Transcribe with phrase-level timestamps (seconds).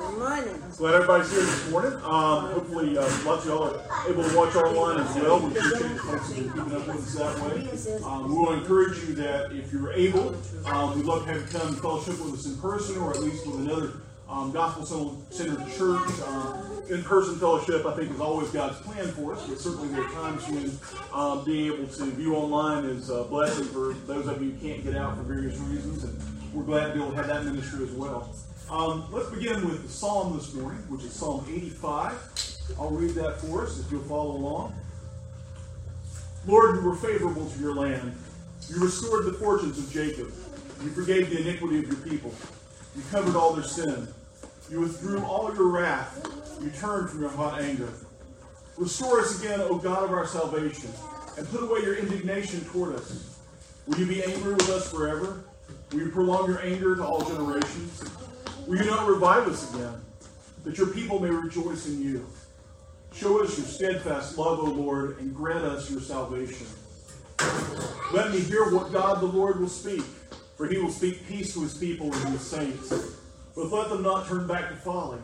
[0.00, 0.62] Good morning.
[0.78, 1.92] Glad everybody's here this morning.
[2.04, 5.40] Um, hopefully, uh, lots of y'all are able to watch online as well.
[5.40, 8.02] We appreciate folks keeping up with us that way.
[8.02, 10.34] Um, we want to encourage you that if you're able,
[10.64, 13.46] um, we'd love to have you come fellowship with us in person or at least
[13.46, 13.92] with another
[14.26, 16.08] um, gospel centered church.
[16.26, 20.04] Um, in person fellowship, I think, is always God's plan for us, but certainly there
[20.04, 20.78] are times when
[21.12, 24.82] um, being able to view online is a blessing for those of you who can't
[24.82, 26.18] get out for various reasons, and
[26.54, 28.34] we're glad to be able to have that ministry as well.
[28.70, 32.14] Um, let's begin with the psalm this morning, which is Psalm 85.
[32.78, 34.76] I'll read that for us if you'll follow along.
[36.46, 38.14] Lord, you were favorable to your land.
[38.68, 40.32] You restored the fortunes of Jacob.
[40.84, 42.32] You forgave the iniquity of your people.
[42.94, 44.06] You covered all their sin.
[44.70, 46.24] You withdrew all your wrath.
[46.62, 47.92] You turned from your hot anger.
[48.76, 50.90] Restore us again, O God of our salvation,
[51.36, 53.36] and put away your indignation toward us.
[53.88, 55.42] Will you be angry with us forever?
[55.90, 58.19] Will you prolong your anger to all generations?
[58.70, 60.00] Will you not revive us again,
[60.62, 62.24] that your people may rejoice in you?
[63.12, 66.68] Show us your steadfast love, O Lord, and grant us your salvation.
[68.12, 70.04] Let me hear what God the Lord will speak,
[70.56, 72.90] for he will speak peace to his people and his saints.
[73.56, 75.18] But let them not turn back to folly.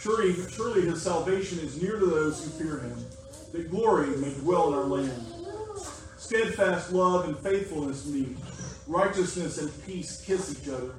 [0.00, 2.98] Surely, surely his salvation is near to those who fear him,
[3.52, 5.24] that glory may dwell in our land.
[6.16, 8.36] Steadfast love and faithfulness meet.
[8.88, 10.94] Righteousness and peace kiss each other.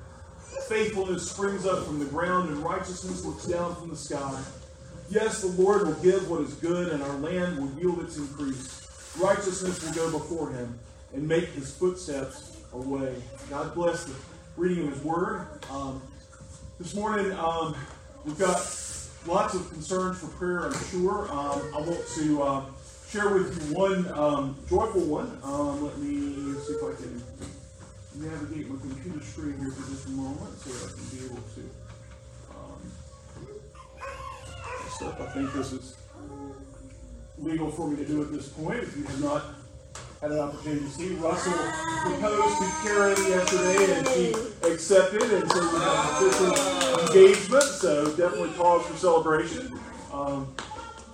[0.68, 4.42] Faithfulness springs up from the ground, and righteousness looks down from the sky.
[5.10, 9.16] Yes, the Lord will give what is good, and our land will yield its increase.
[9.20, 10.80] Righteousness will go before him
[11.14, 13.16] and make his footsteps a way.
[13.50, 14.16] God bless the
[14.58, 15.48] reading of his word.
[15.70, 16.02] Um,
[16.80, 17.76] this morning, um,
[18.26, 18.58] we've got
[19.28, 21.32] lots of concerns for prayer, I'm sure.
[21.32, 22.66] Um, I want to uh,
[23.10, 25.38] share with you one um, joyful one.
[25.44, 27.22] Um, let me see if I can
[28.16, 31.62] navigate my computer screen here for just a moment so I can be able to.
[32.54, 32.92] Um.
[35.20, 35.98] I think this is
[37.38, 38.80] legal for me to do at this point.
[38.84, 39.44] If you have not
[40.22, 41.54] had an opportunity to see, Russell
[42.04, 44.34] proposed to Karen yesterday and she
[44.72, 47.64] accepted, and so we have official engagement.
[47.64, 49.80] So definitely cause for celebration.
[50.14, 50.54] Um,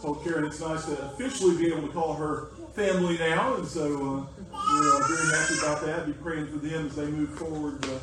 [0.02, 3.86] told Karen it's nice to officially be able to call her family now, and so
[3.86, 6.06] uh, we're uh, very happy about that.
[6.06, 8.00] Be praying for them as they move forward uh,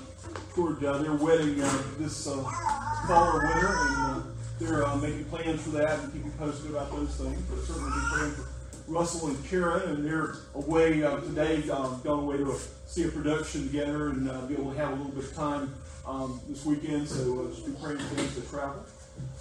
[0.55, 4.25] toward uh, their wedding uh, this fall or winter, and
[4.59, 7.41] they're making plans for that and keep you posted about those things.
[7.51, 8.49] But certainly be praying for
[8.89, 14.09] Russell and Karen, and they're away today, um, going away to see a production together
[14.09, 15.75] and be able to have a little bit of time
[16.07, 17.09] um, this weekend.
[17.09, 18.85] So just be praying for them to travel.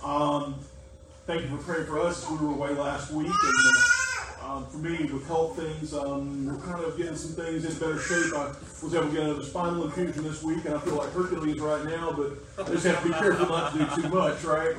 [0.03, 0.59] Um,
[1.25, 2.29] thank you for praying for us.
[2.29, 4.04] We were away last week, and
[4.45, 7.99] um, for me, with health things, um, we're kind of getting some things in better
[7.99, 8.33] shape.
[8.33, 11.59] I was able to get another spinal infusion this week, and I feel like Hercules
[11.59, 12.33] right now, but
[12.63, 14.75] I just have to be careful not to do too much, right?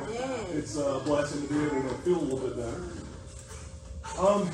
[0.53, 2.82] It's a blessing to be able to feel a little bit better.
[4.19, 4.49] Um,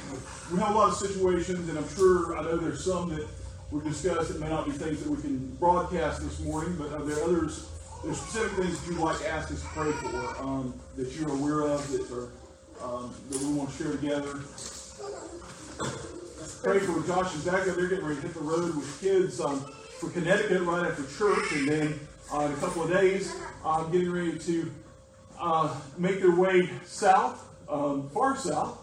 [0.51, 3.29] we have a lot of situations, and I'm sure I know there's some that
[3.71, 7.05] we've discussed that may not be things that we can broadcast this morning, but are
[7.05, 7.69] there others?
[8.03, 11.31] There's specific things that you'd like to ask us to pray for um, that you're
[11.31, 12.31] aware of that are
[12.83, 14.41] um, that we want to share together.
[16.63, 17.73] Pray for Josh and Becca.
[17.73, 19.61] They're getting ready to hit the road with kids um,
[19.99, 22.01] for Connecticut right after church, and then
[22.33, 23.35] uh, in a couple of days,
[23.65, 24.73] um, getting ready to
[25.41, 28.79] uh, make their way south, um, far south.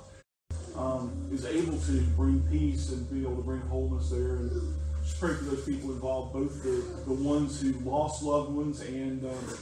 [0.75, 4.35] Um, is able to bring peace and be able to bring wholeness there.
[4.37, 8.79] And just pray for those people involved, both the, the ones who lost loved ones
[8.81, 9.57] and um,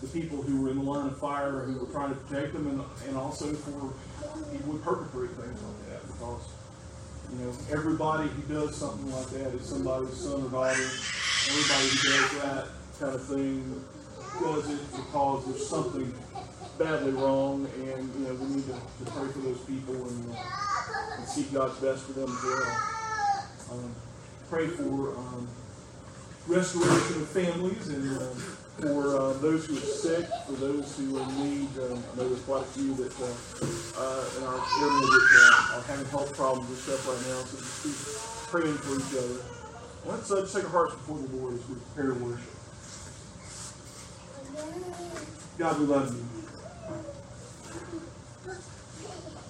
[0.00, 2.66] the people who were in the line of fire who were trying to protect them,
[2.66, 3.92] and, and also for
[4.50, 6.06] people who perpetrate things like that.
[6.06, 6.42] Because
[7.32, 10.80] you know, everybody who does something like that is somebody's son or daughter.
[10.80, 12.68] Everybody who does that
[12.98, 13.84] kind of thing
[14.40, 16.14] does it because there's something
[16.78, 21.16] badly wrong, and you know we need to, to pray for those people and, uh,
[21.16, 22.80] and, seek God's best for them as well.
[23.72, 23.94] Um,
[24.48, 25.48] pray for um,
[26.46, 28.22] restoration of families and.
[28.22, 31.68] Uh, for uh, those who are sick, for those who are in need.
[31.78, 33.26] Um, I know there's quite a few that uh,
[33.98, 37.58] uh, in our area that uh, are having health problems and stuff right now, so
[37.58, 37.96] just keep
[38.50, 39.42] praying for each other.
[40.06, 42.54] Let's uh, just take our hearts before the Lord as we prepare to worship.
[45.58, 46.24] God, we love you.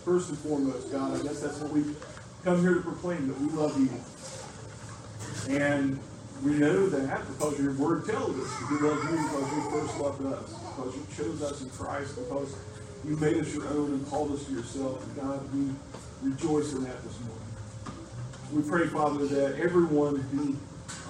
[0.04, 1.84] First and foremost, God, I guess that's what we
[2.44, 3.90] come here to proclaim that we love you.
[5.54, 6.00] And
[6.42, 10.26] we know that because your word tells us we love you because you first loved
[10.26, 12.56] us, because you chose us in Christ, because
[13.04, 15.04] you made us your own and called us to yourself.
[15.04, 17.38] And God, we rejoice in that this morning.
[18.52, 20.56] We pray, Father, that everyone who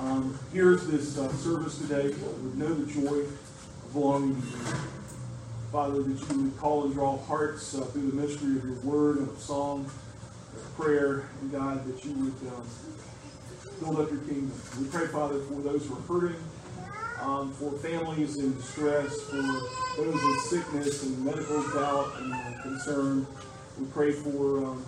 [0.00, 4.64] um, hears this uh, service today would know the joy of belonging to you.
[5.70, 9.18] Father, that you would call and draw hearts uh, through the mystery of your word
[9.18, 9.84] and of song,
[10.56, 12.66] of prayer, and God, that you would um,
[13.80, 14.52] build up your kingdom.
[14.80, 16.40] We pray, Father, for those who are hurting,
[17.20, 23.26] um, for families in distress, for those in sickness and medical doubt and uh, concern.
[23.78, 24.84] We pray for um,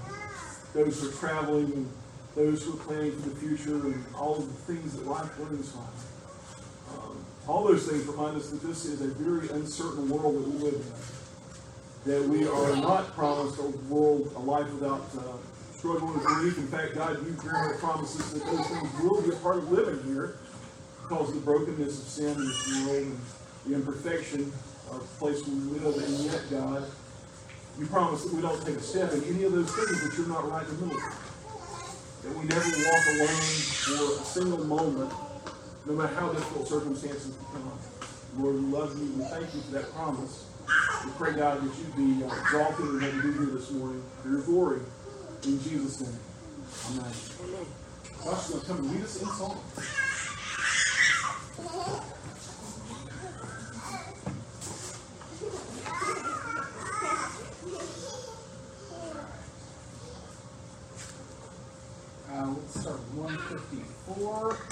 [0.75, 1.91] those who are traveling and
[2.37, 5.73] those who are planning for the future and all of the things that life brings,
[5.73, 5.87] Father.
[6.97, 10.59] Um, all those things remind us that this is a very uncertain world that we
[10.71, 12.13] live in.
[12.13, 15.37] That we are not promised a world, a life without uh,
[15.81, 16.59] struggle and grief.
[16.59, 19.73] In fact, God, you very much promises that those things will be a part of
[19.73, 20.37] living here
[21.01, 23.21] because of the brokenness of sin world and
[23.67, 24.53] the imperfection
[24.93, 25.97] of the place we live.
[25.97, 26.85] And yet, God,
[27.79, 30.29] you promise that we don't take a step in any of those things that you're
[30.29, 32.23] not right in the middle of.
[32.25, 33.41] That we never walk alone
[33.89, 35.13] for a single moment
[35.87, 37.73] no matter how difficult circumstances become.
[38.37, 39.11] Lord, we love you.
[39.17, 40.45] We thank you for that promise.
[41.07, 44.05] We pray, God, that you'd be uh, exalted in what we do here this morning
[44.23, 44.81] for your glory.
[45.43, 46.19] In Jesus' name.
[46.91, 47.13] Amen.
[48.23, 49.59] Josh is going to come and lead us in song.
[62.31, 64.70] Uh, let's start 154.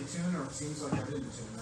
[0.00, 1.53] Tune or it seems like I didn't tune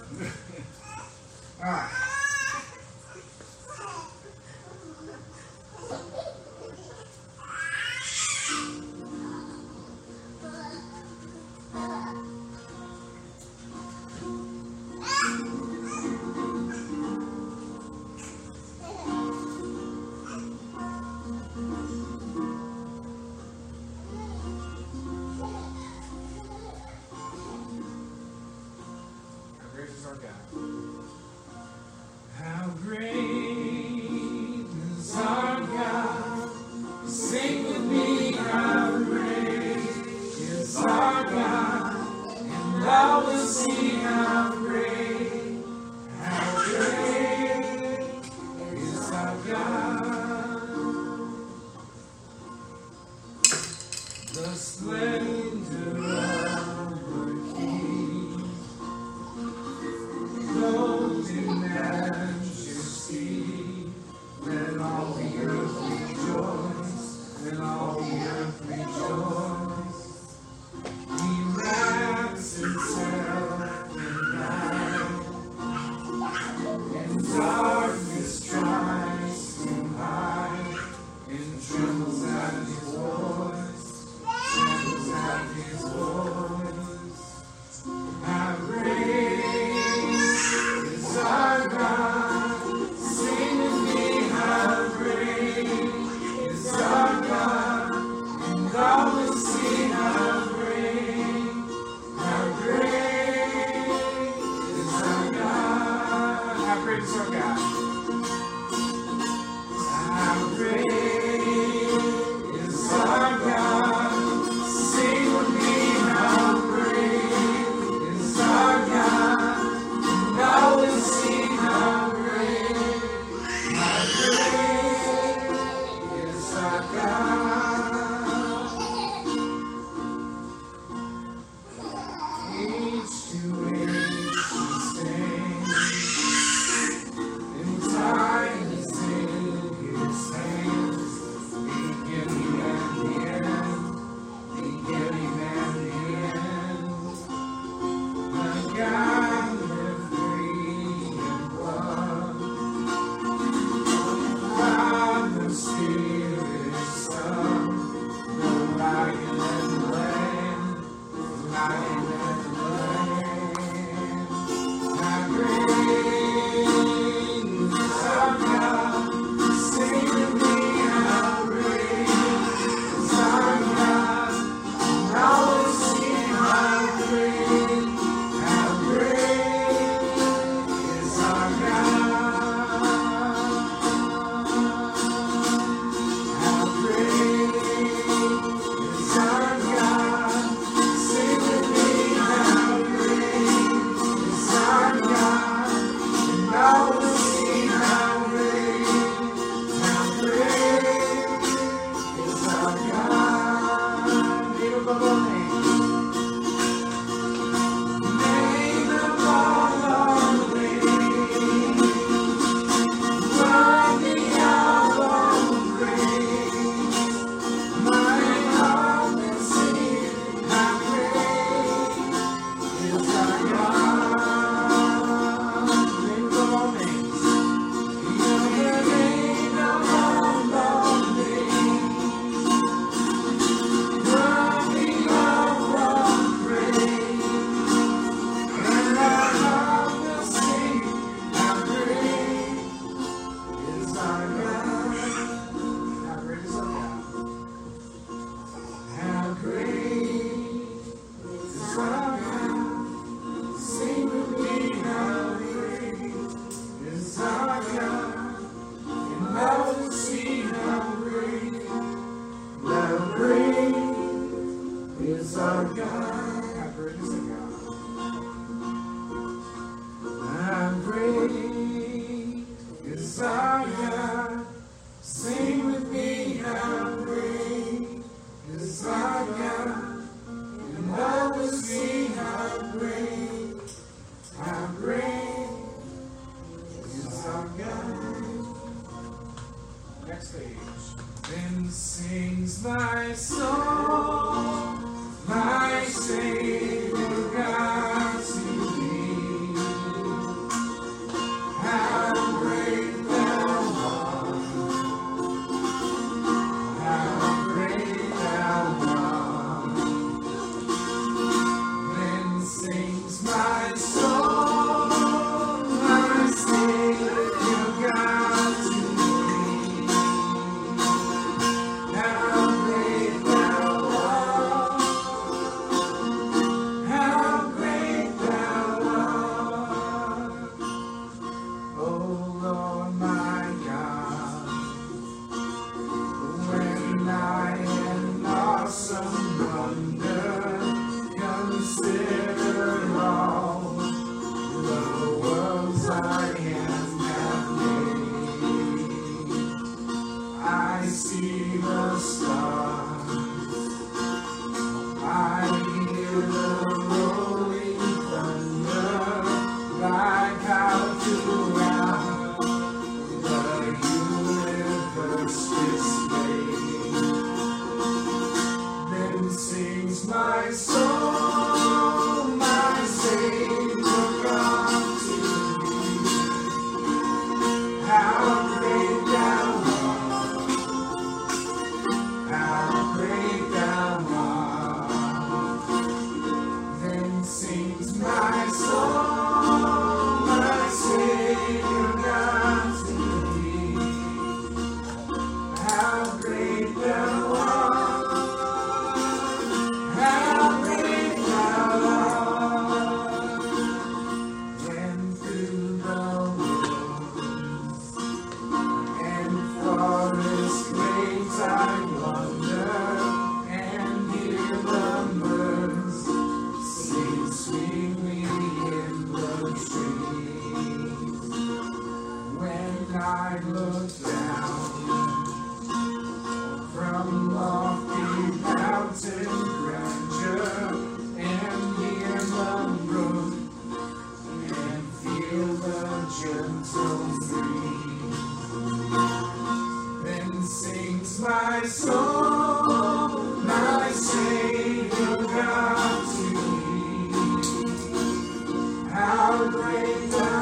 [449.43, 450.32] How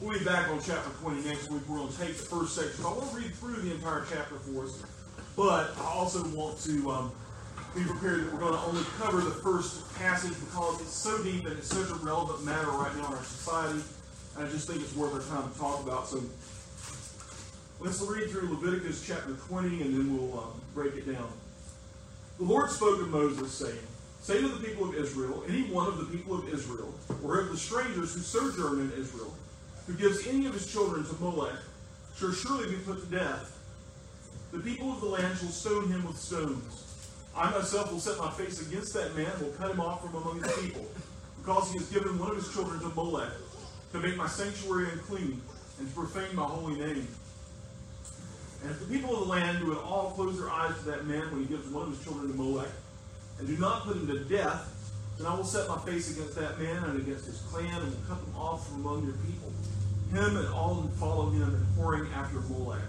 [0.00, 1.62] we'll be back on chapter 20 next week.
[1.68, 2.84] We're going to take the first section.
[2.84, 4.82] I won't read through the entire chapter for us,
[5.36, 7.12] but I also want to um,
[7.74, 11.46] be prepared that we're going to only cover the first passage because it's so deep
[11.46, 13.80] and it's such a relevant matter right now in our society.
[14.36, 16.06] And I just think it's worth our time to talk about.
[16.06, 16.22] So
[17.80, 21.28] let's read through Leviticus chapter 20 and then we'll um, break it down.
[22.38, 23.78] The Lord spoke to Moses, saying,
[24.20, 26.92] Say to the people of Israel, any one of the people of Israel,
[27.24, 29.32] or of the strangers who sojourn in Israel,
[29.88, 31.56] who gives any of his children to Molech,
[32.16, 33.58] shall surely be put to death.
[34.52, 36.84] The people of the land shall stone him with stones.
[37.34, 40.14] I myself will set my face against that man and will cut him off from
[40.14, 40.86] among his people,
[41.38, 43.32] because he has given one of his children to Molech,
[43.92, 45.40] to make my sanctuary unclean,
[45.78, 47.08] and to profane my holy name.
[48.62, 51.06] And if the people of the land do at all close their eyes to that
[51.06, 52.68] man when he gives one of his children to Molech,
[53.38, 54.74] and do not put him to death,
[55.16, 58.08] then I will set my face against that man and against his clan, and will
[58.08, 59.47] cut them off from among your people,
[60.10, 62.80] him and all who follow him and whoring after Molech.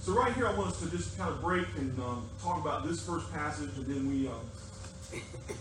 [0.00, 2.86] So right here, I want us to just kind of break and um, talk about
[2.86, 4.40] this first passage, and then we, um,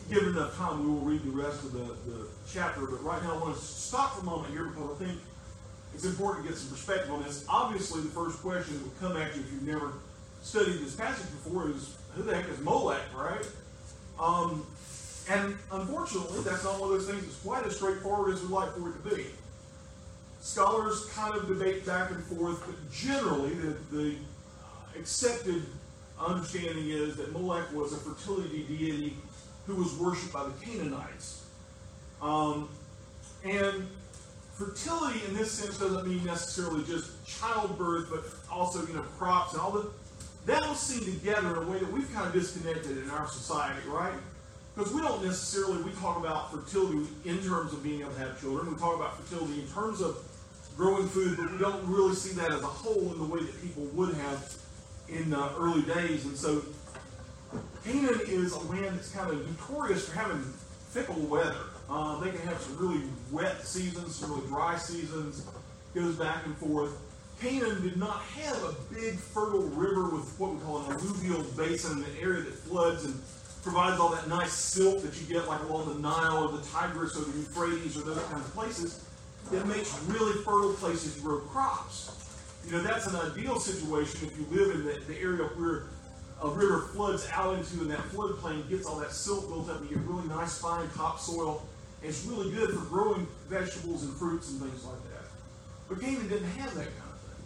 [0.10, 2.86] given enough time, we will read the rest of the, the chapter.
[2.86, 5.20] But right now, I want to stop for a moment here because I think
[5.94, 7.46] it's important to get some perspective on this.
[7.50, 9.94] Obviously, the first question that would come at you if you've never
[10.44, 13.46] studied this passage before is, who the heck is Molech, right?
[14.20, 14.66] Um,
[15.30, 18.74] and unfortunately, that's not one of those things that's quite as straightforward as we'd like
[18.74, 19.26] for it to be.
[20.48, 24.16] Scholars kind of debate back and forth, but generally, the, the
[24.98, 25.62] accepted
[26.18, 29.18] understanding is that Molech was a fertility deity
[29.66, 31.44] who was worshipped by the Canaanites.
[32.22, 32.70] Um,
[33.44, 33.90] and
[34.54, 39.62] fertility in this sense doesn't mean necessarily just childbirth, but also, you know, crops and
[39.62, 39.90] all the
[40.46, 43.86] that was seen together in a way that we've kind of disconnected in our society,
[43.90, 44.14] right?
[44.74, 48.40] Because we don't necessarily we talk about fertility in terms of being able to have
[48.40, 48.72] children.
[48.72, 50.24] We talk about fertility in terms of
[50.78, 53.62] growing food, but we don't really see that as a whole in the way that
[53.64, 54.56] people would have
[55.10, 56.26] in uh, early days.
[56.26, 56.64] And so
[57.84, 60.42] Canaan is a land that's kind of notorious for having
[60.92, 61.56] fickle weather.
[61.90, 65.48] Uh, they can have some really wet seasons, some really dry seasons,
[65.96, 66.96] goes back and forth.
[67.42, 72.04] Canaan did not have a big fertile river with what we call an alluvial basin,
[72.04, 73.20] an area that floods and
[73.64, 77.16] provides all that nice silt that you get like along the Nile or the Tigris
[77.16, 79.07] or the Euphrates or those kinds of places.
[79.52, 82.12] It makes really fertile places grow crops.
[82.66, 85.86] You know, that's an ideal situation if you live in the, the area where
[86.42, 89.90] a river floods out into and that floodplain gets all that silt built up and
[89.90, 91.66] you get really nice fine topsoil.
[92.02, 95.24] And it's really good for growing vegetables and fruits and things like that.
[95.88, 97.44] But Canaan didn't have that kind of thing.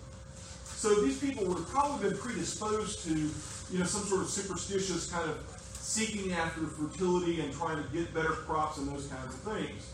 [0.66, 5.30] So these people have probably been predisposed to, you know, some sort of superstitious kind
[5.30, 5.38] of
[5.74, 9.94] seeking after fertility and trying to get better crops and those kinds of things.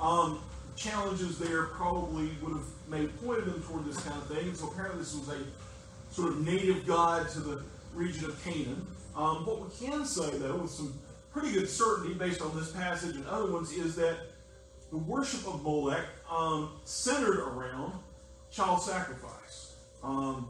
[0.00, 0.40] Um,
[0.76, 4.54] challenges there probably would have maybe pointed them toward this kind of thing.
[4.54, 5.38] So apparently this was a
[6.12, 7.62] sort of native god to the
[7.94, 8.86] region of Canaan.
[9.16, 10.94] Um, what we can say, though, with some
[11.32, 14.16] pretty good certainty based on this passage and other ones, is that
[14.90, 17.94] the worship of Molech um, centered around
[18.50, 19.76] child sacrifice.
[20.02, 20.48] Um,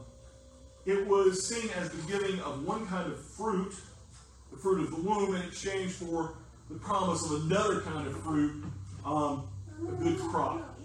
[0.85, 3.73] it was seen as the giving of one kind of fruit,
[4.51, 6.35] the fruit of the womb, in exchange for
[6.69, 8.65] the promise of another kind of fruit,
[9.05, 9.47] um,
[9.81, 10.77] a good crop.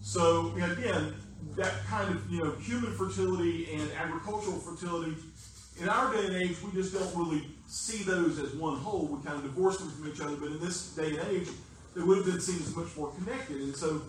[0.00, 1.14] So again,
[1.56, 5.14] that kind of you know human fertility and agricultural fertility.
[5.80, 9.06] In our day and age, we just don't really see those as one whole.
[9.06, 10.36] We kind of divorce them from each other.
[10.36, 11.48] But in this day and age,
[11.94, 13.56] they would have been seen as much more connected.
[13.60, 14.02] And so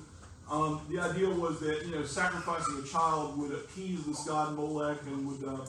[0.50, 5.02] um, the idea was that you know sacrificing a child would appease this god Molech
[5.08, 5.66] and would uh,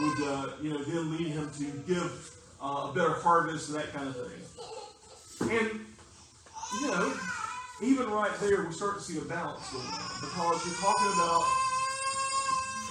[0.00, 3.92] would uh, you know then lead him to give uh, a better harvest and that
[3.92, 5.48] kind of thing.
[5.50, 5.80] And
[6.80, 7.14] you know,
[7.82, 9.70] even right there, we start to see a balance
[10.20, 11.42] because you're talking about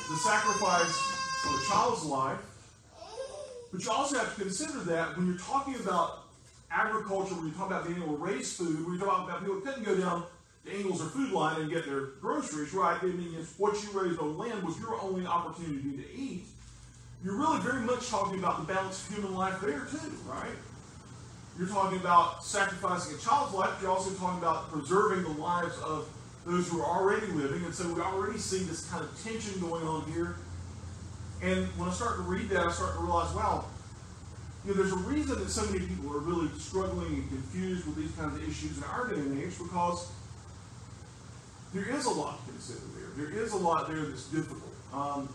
[0.09, 2.39] the sacrifice of a child's life,
[3.71, 6.25] but you also have to consider that when you're talking about
[6.69, 9.61] agriculture, when you're talking about being able to raise food, when you're talking about people
[9.61, 10.25] couldn't go down
[10.65, 12.97] the Ingles or Food Lion and get their groceries, right?
[13.01, 16.43] I mean, if what you raised on land was your only opportunity to eat,
[17.23, 20.51] you're really very much talking about the balance of human life there too, right?
[21.57, 26.07] You're talking about sacrificing a child's life, you're also talking about preserving the lives of
[26.45, 29.85] those who are already living, and so we already see this kind of tension going
[29.85, 30.37] on here.
[31.41, 33.65] And when I start to read that, I start to realize, wow,
[34.65, 37.95] you know, there's a reason that so many people are really struggling and confused with
[37.95, 40.11] these kinds of issues in our day and age because
[41.73, 43.25] there is a lot to consider there.
[43.25, 44.73] There is a lot there that's difficult.
[44.93, 45.33] Um,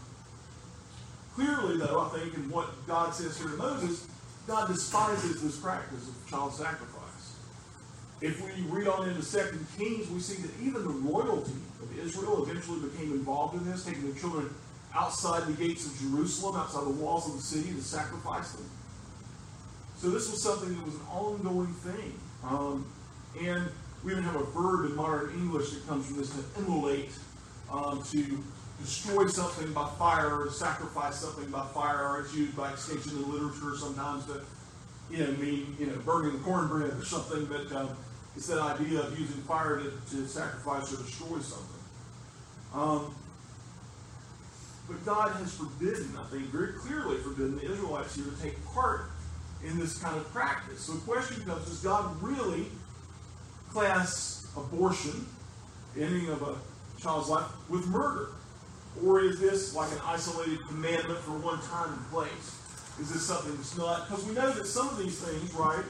[1.35, 4.07] clearly, though, I think in what God says here to Moses,
[4.47, 7.37] God despises this practice of child sacrifice.
[8.21, 12.45] If we read on into Second Kings, we see that even the royalty of Israel
[12.45, 14.49] eventually became involved in this, taking their children
[14.95, 18.71] outside the gates of Jerusalem, outside the walls of the city, to sacrifice them.
[19.97, 22.19] So this was something that was an ongoing thing.
[22.45, 22.87] Um,
[23.43, 23.69] and
[24.05, 27.11] we even have a verb in modern English that comes from this to immolate,
[27.71, 28.45] um, to
[28.81, 33.33] destroy something by fire or sacrifice something by fire, or it's used by extension in
[33.33, 34.43] literature sometimes to
[35.11, 37.91] you know, mean, you know, burning the cornbread or something, but um,
[38.35, 41.81] it's that idea of using fire to, to sacrifice or destroy something.
[42.75, 43.15] Um,
[44.89, 49.11] but God has forbidden, I think, very clearly forbidden the Israelites here to take part
[49.65, 50.81] in this kind of practice.
[50.81, 52.67] So the question comes, does God really
[53.71, 55.27] class abortion,
[55.99, 56.57] ending of a
[57.01, 58.31] child's life, with murder?
[59.05, 62.57] Or is this like an isolated commandment for one time and place?
[63.01, 64.09] Is this something that's not?
[64.09, 65.85] Because we know that some of these things, right?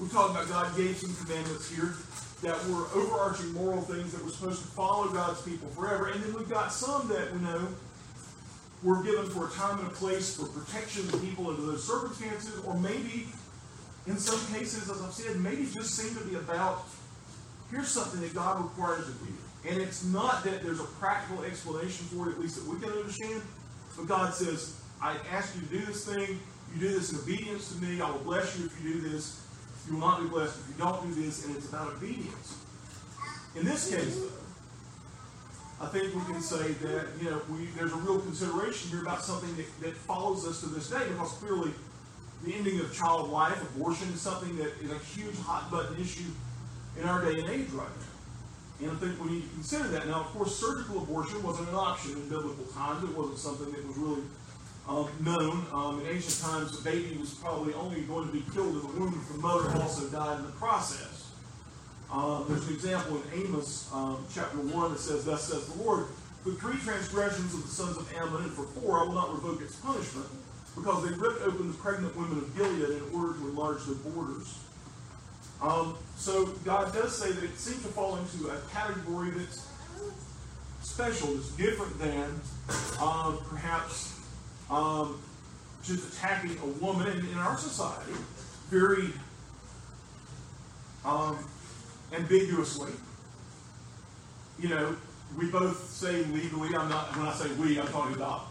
[0.00, 1.94] We talked about God gave some commandments here
[2.42, 6.08] that were overarching moral things that were supposed to follow God's people forever.
[6.08, 7.68] And then we've got some that we know
[8.82, 12.62] were given for a time and a place for protection of people under those circumstances,
[12.64, 13.26] or maybe
[14.06, 16.84] in some cases, as I've said, maybe just seem to be about
[17.70, 19.34] here's something that God requires of you.
[19.68, 22.90] And it's not that there's a practical explanation for it, at least that we can
[22.90, 23.42] understand,
[23.96, 26.38] but God says, I ask you to do this thing.
[26.74, 28.00] You do this in obedience to me.
[28.00, 29.42] I will bless you if you do this.
[29.86, 32.58] You will not be blessed if you don't do this, and it's about obedience.
[33.54, 37.96] In this case, though, I think we can say that you know we, there's a
[37.96, 41.72] real consideration here about something that, that follows us to this day, because clearly
[42.44, 46.30] the ending of child life, abortion, is something that is a huge hot button issue
[47.00, 48.15] in our day and age right now.
[48.80, 50.06] And I think we need to consider that.
[50.06, 53.04] Now, of course, surgical abortion wasn't an option in biblical times.
[53.04, 54.22] It wasn't something that was really
[54.88, 55.66] um, known.
[55.72, 59.00] Um, in ancient times, the baby was probably only going to be killed in the
[59.00, 61.32] womb if the mother also died in the process.
[62.12, 66.06] Um, there's an example in Amos um, chapter 1 that says, Thus says the Lord,
[66.44, 69.60] for three transgressions of the sons of Ammon, and for four I will not revoke
[69.60, 70.28] its punishment,
[70.76, 74.58] because they ripped open the pregnant women of Gilead in order to enlarge their borders.
[75.62, 79.66] Um, so God does say that it seems to fall into a category that's
[80.82, 82.40] special, that's different than
[83.00, 84.18] um, perhaps
[84.70, 85.20] um,
[85.82, 88.12] just attacking a woman in, in our society
[88.70, 89.10] very
[91.04, 91.38] um,
[92.12, 92.92] ambiguously.
[94.58, 94.96] You know,
[95.38, 98.46] we both say legally, I'm not, when I say we, I'm talking about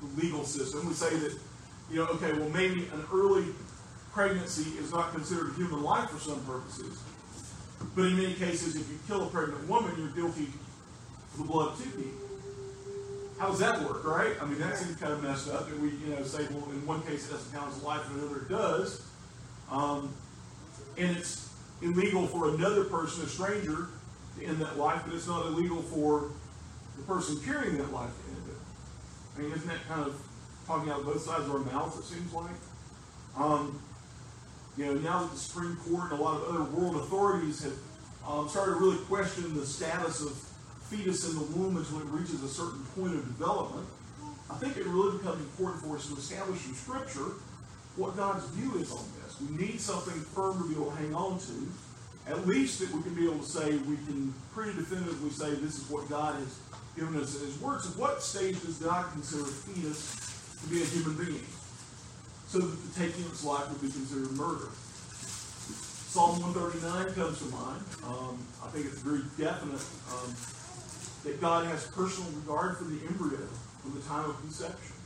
[0.00, 0.86] the legal system.
[0.86, 1.38] We say that,
[1.90, 3.46] you know, okay, well, maybe an early
[4.12, 7.02] pregnancy is not considered human life for some purposes.
[7.94, 10.48] But in many cases, if you kill a pregnant woman, you're guilty
[11.32, 12.28] of the blood of two people.
[13.38, 14.32] How does that work, right?
[14.42, 15.68] I mean, that seems kind of messed up.
[15.68, 18.18] And we, you know, say, well, in one case it doesn't count as life, in
[18.18, 19.06] another it does.
[19.70, 20.12] Um,
[20.96, 21.48] and it's
[21.80, 23.88] illegal for another person, a stranger,
[24.38, 26.32] to end that life, but it's not illegal for
[26.96, 28.56] the person carrying that life to end it.
[29.36, 30.20] I mean, isn't that kind of
[30.66, 32.50] talking out of both sides of our mouths, it seems like?
[33.36, 33.80] Um,
[34.78, 37.74] you know, now that the Supreme Court and a lot of other world authorities have
[38.26, 40.32] um, started to really question the status of
[40.88, 43.86] fetus in the womb until it reaches a certain point of development,
[44.50, 47.34] I think it really becomes important for us to establish in Scripture
[47.96, 49.40] what God's view is on this.
[49.40, 52.32] We need something firm to be able to hang on to.
[52.32, 55.78] At least that we can be able to say, we can pretty definitively say this
[55.78, 56.58] is what God has
[56.94, 57.80] given us in His Word.
[57.80, 60.14] So, what stage does God consider fetus
[60.62, 61.44] to be a human being?
[62.48, 64.72] So that the taking of its life would be considered murder.
[66.08, 67.84] Psalm 139 comes to mind.
[68.08, 70.32] Um, I think it's very definite um,
[71.28, 73.44] that God has personal regard for the embryo
[73.84, 74.96] from the time of conception.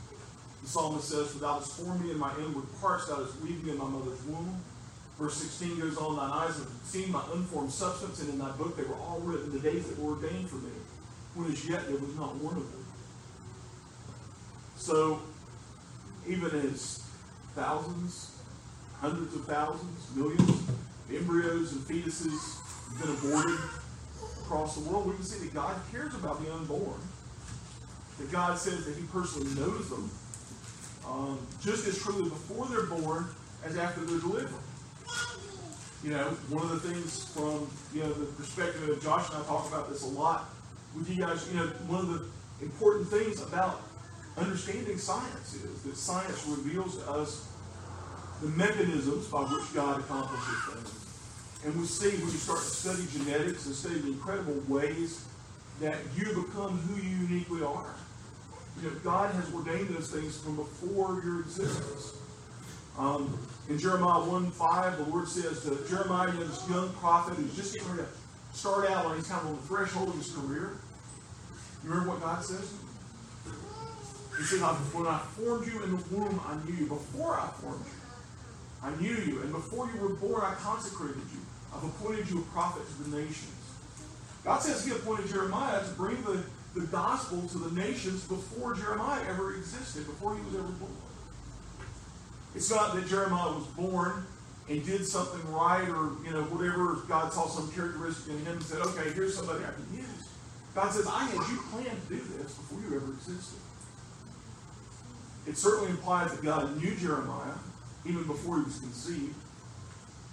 [0.63, 3.65] The psalmist says, For thou hast formed me in my inward parts, thou hast weaved
[3.65, 4.63] me in my mother's womb.
[5.19, 8.77] Verse 16 goes on, Thine eyes have seen my unformed substance, and in thy book
[8.77, 10.71] they were all written, the days that were ordained for me,
[11.35, 12.85] when as yet there was not one of them.
[14.77, 15.19] So,
[16.25, 17.02] even as
[17.55, 18.31] thousands,
[18.99, 20.63] hundreds of thousands, millions
[21.11, 23.59] embryos and fetuses have been aborted
[24.41, 26.99] across the world, we can see that God cares about the unborn.
[28.19, 30.09] That God says that He personally knows them
[31.07, 33.27] um, just as truly before they're born
[33.65, 34.53] as after they're delivered.
[36.03, 39.45] You know, one of the things from you know the perspective of Josh and I
[39.47, 40.49] talk about this a lot
[40.95, 41.47] with you guys.
[41.51, 43.81] You know, one of the important things about
[44.37, 45.83] understanding science is.
[45.83, 47.47] That science reveals to us
[48.41, 51.03] the mechanisms by which God accomplishes things.
[51.65, 55.25] And we see when you start to study genetics and study the incredible ways
[55.79, 57.93] that you become who you uniquely are.
[58.81, 62.17] You know, God has ordained those things from before your existence.
[62.97, 63.37] Um,
[63.69, 67.89] in Jeremiah 1 5, the Lord says to Jeremiah, this young prophet who's just getting
[67.89, 70.77] ready to start out on, he's kind of on the threshold of his career.
[71.83, 72.73] You remember what God says?
[74.37, 76.87] He said, When I formed you in the womb, I knew you.
[76.87, 78.03] Before I formed you,
[78.81, 79.41] I knew you.
[79.41, 81.39] And before you were born, I consecrated you.
[81.73, 83.49] I've appointed you a prophet to the nations.
[84.43, 86.43] God says he appointed Jeremiah to bring the,
[86.75, 90.91] the gospel to the nations before Jeremiah ever existed, before he was ever born.
[92.55, 94.25] It's not that Jeremiah was born
[94.69, 96.95] and did something right or, you know, whatever.
[97.07, 100.29] God saw some characteristic in him and said, okay, here's somebody I can use.
[100.75, 103.59] God says, I had you planned to do this before you ever existed.
[105.47, 107.55] It certainly implies that God knew Jeremiah
[108.05, 109.35] even before he was conceived.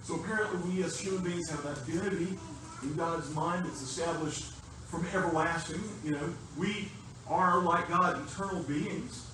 [0.03, 2.39] So apparently we as human beings have an identity
[2.83, 4.53] in God's mind that's established
[4.89, 5.83] from everlasting.
[6.05, 6.89] You know, we
[7.29, 9.27] are like God, eternal beings.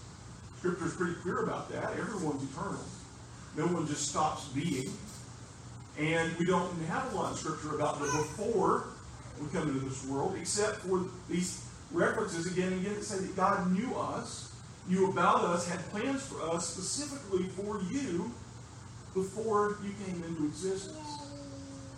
[0.58, 1.92] Scripture is pretty clear about that.
[1.92, 2.80] Everyone's eternal.
[3.56, 4.90] No one just stops being.
[5.98, 8.88] And we don't have a lot of scripture about the before
[9.40, 13.36] we come into this world, except for these references again and again that say that
[13.36, 14.45] God knew us,
[14.88, 18.32] knew about us, had plans for us specifically for you
[19.14, 21.30] before you came into existence.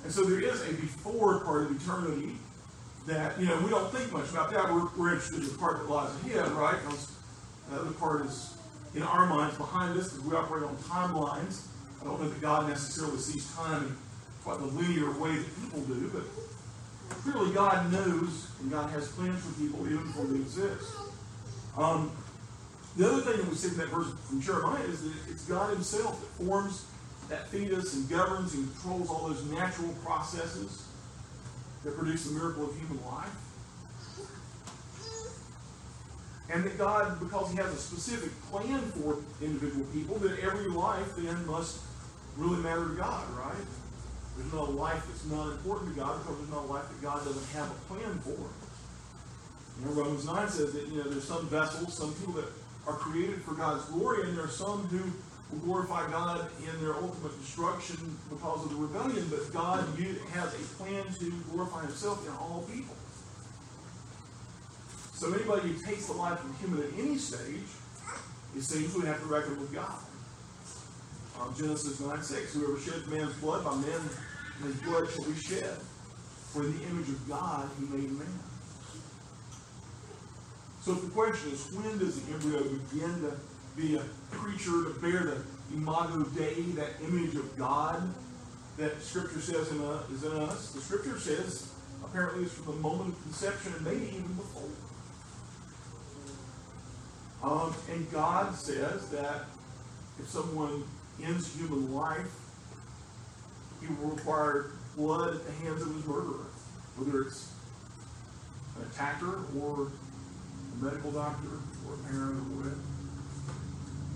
[0.05, 2.37] And so there is a before part of eternity
[3.07, 4.73] that, you know, we don't think much about that.
[4.73, 6.77] We're, we're interested in the part that lies ahead, right?
[6.85, 7.13] Because
[7.71, 8.57] the other part is
[8.95, 11.67] in our minds behind us because we operate on timelines.
[12.01, 13.97] I don't know that God necessarily sees time in
[14.45, 16.23] quite the linear way that people do, but
[17.23, 20.91] clearly God knows and God has plans for people even before they exist.
[21.77, 22.11] Um,
[22.99, 25.73] the other thing that we see in that verse from Jeremiah is that it's God
[25.73, 26.85] Himself that forms
[27.29, 30.85] that fetus and governs and controls all those natural processes
[31.85, 33.31] that produce the miracle of human life.
[36.51, 41.15] And that God, because He has a specific plan for individual people, that every life
[41.17, 41.81] then must
[42.37, 43.55] really matter to God, right?
[44.37, 47.03] There's not a life that's not important to God because there's not a life that
[47.03, 48.49] God doesn't have a plan for.
[49.79, 52.49] You know, Romans 9 says that, you know, there's some vessels, some people that
[52.89, 55.13] are created for God's glory, and there are some who
[55.53, 59.85] will glorify God in their ultimate destruction because of the rebellion, but God
[60.33, 62.97] has a plan to glorify Himself in all people.
[65.13, 67.69] So anybody who takes the life of a human at any stage,
[68.57, 69.99] it seems we have to reckon with God.
[71.41, 74.01] Um, Genesis 9 6, whoever sheds man's blood, by man
[74.63, 75.77] his blood shall be shed.
[76.53, 78.48] For in the image of God he made man.
[80.81, 83.33] So the question is, when does the embryo begin to
[83.77, 85.43] be a creature to bear the
[85.75, 88.03] imago Dei, that image of God
[88.77, 90.73] that Scripture says in, uh, is in us?
[90.73, 91.73] The Scripture says
[92.05, 94.71] apparently it's from the moment of conception and maybe even before.
[97.43, 99.45] Um, and God says that
[100.19, 100.85] if someone
[101.23, 102.31] ends human life,
[103.81, 106.47] he will require blood at the hands of his murderer,
[106.97, 107.53] whether it's
[108.77, 109.93] an attacker or
[110.81, 112.81] medical doctor or a parent or whatever.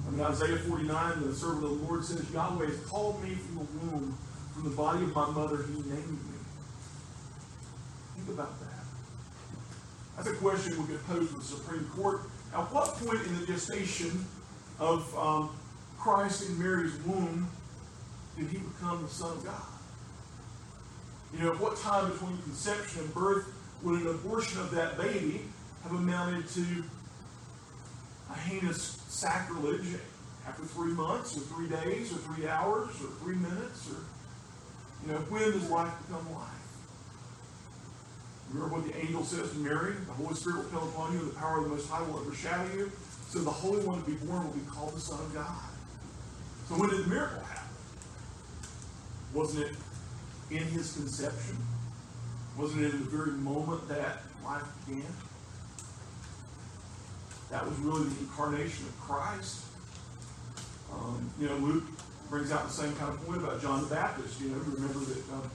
[0.06, 3.56] I mean, Isaiah 49, the servant of the Lord says, Yahweh has called me from
[3.56, 4.18] the womb,
[4.52, 6.38] from the body of my mother, he named me.
[8.16, 8.68] Think about that.
[10.16, 12.22] That's a question we could pose to the Supreme Court.
[12.54, 14.24] At what point in the gestation
[14.78, 15.56] of um,
[15.98, 17.48] Christ in Mary's womb
[18.36, 19.62] did he become the Son of God?
[21.32, 23.46] You know, at what time between conception and birth
[23.82, 25.42] would an abortion of that baby
[25.82, 26.84] have amounted to
[28.30, 29.86] a heinous sacrilege
[30.46, 33.96] after three months or three days or three hours or three minutes or
[35.04, 36.48] you know, when does life become life?
[38.52, 39.94] Remember what the angel says to Mary?
[40.06, 42.18] The Holy Spirit will come upon you, and the power of the Most High will
[42.18, 42.92] overshadow you.
[43.28, 45.56] So the Holy One to be born will be called the Son of God.
[46.68, 47.68] So when did the miracle happen?
[49.34, 49.74] Wasn't it
[50.50, 51.56] in his conception?
[52.56, 55.02] Wasn't it in the very moment that life began?
[57.52, 59.66] That was really the incarnation of Christ.
[60.90, 61.84] Um, you know, Luke
[62.30, 64.40] brings out the same kind of point about John the Baptist.
[64.40, 65.50] You know, remember that um,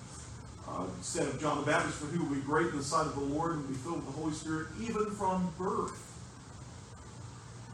[0.69, 3.15] uh, said of John the Baptist, for who will be great in the sight of
[3.15, 6.03] the Lord and be filled with the Holy Spirit even from birth.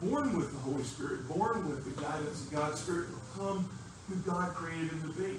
[0.02, 3.68] Born with the Holy Spirit, born with the guidance of God's Spirit, become
[4.08, 5.36] who God created him to be.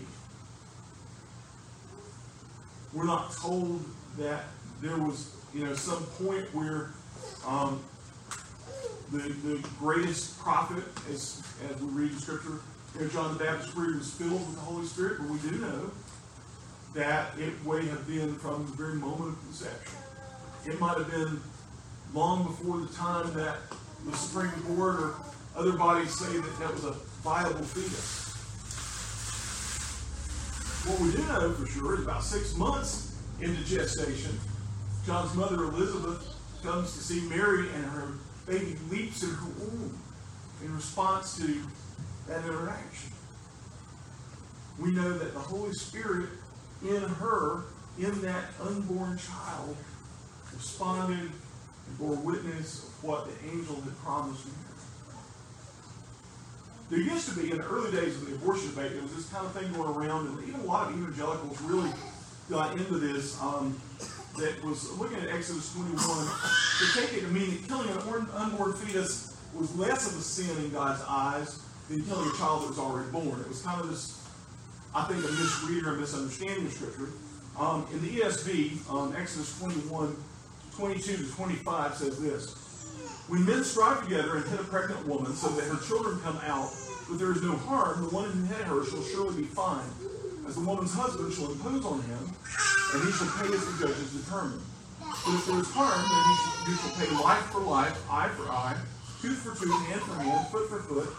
[2.93, 3.83] We're not told
[4.19, 4.43] that
[4.79, 6.91] there was, you know, some point where
[7.47, 7.81] um,
[9.11, 12.59] the, the greatest prophet, as, as we read in Scripture,
[12.95, 15.57] you know, John the Baptist spirit was filled with the Holy Spirit, but we do
[15.57, 15.91] know
[16.93, 19.97] that it may have been from the very moment of conception.
[20.65, 21.39] It might have been
[22.13, 23.57] long before the time that
[24.05, 25.15] the Supreme Court or
[25.55, 26.91] other bodies say that that was a
[27.21, 28.23] viable fetus.
[30.87, 34.39] What we do know for sure is about six months into gestation,
[35.05, 38.13] John's mother Elizabeth comes to see Mary and her
[38.45, 39.97] baby leaps in her womb
[40.63, 41.61] in response to
[42.27, 43.11] that interaction.
[44.79, 46.29] We know that the Holy Spirit
[46.83, 47.63] in her,
[47.97, 49.75] in that unborn child,
[50.53, 51.31] responded
[51.87, 54.59] and bore witness of what the angel had promised Mary.
[56.89, 59.29] There used to be, in the early days of the abortion debate, there was this
[59.29, 61.91] kind of thing going around, and even a lot of evangelicals really
[62.49, 63.41] got into this.
[63.41, 63.79] Um,
[64.37, 68.73] that was looking at Exodus 21 to take it to mean that killing an unborn
[68.73, 71.59] fetus was less of a sin in God's eyes
[71.89, 73.39] than killing a child that was already born.
[73.39, 74.21] It was kind of this,
[74.93, 77.09] I think, a misread or a misunderstanding of Scripture.
[77.57, 80.15] Um, in the ESV, um, Exodus 21,
[80.75, 85.47] 22 to 25 says this When men strive together and hit a pregnant woman so
[85.49, 86.69] that her children come out,
[87.07, 89.89] but there is no harm, the one who hit her shall surely be fined,
[90.47, 92.23] as the woman's husband shall impose on him,
[92.93, 94.61] and he shall pay as the judges determine.
[94.99, 98.43] But if there is harm, then he shall, shall pay life for life, eye for
[98.49, 98.77] eye,
[99.21, 101.09] tooth for tooth, hand for hand, foot for foot,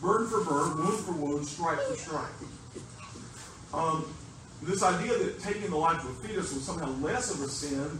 [0.00, 2.32] burn for burn, wound for wound, stripe for stripe.
[3.74, 4.06] Um,
[4.62, 7.98] this idea that taking the life of a fetus was somehow less of a sin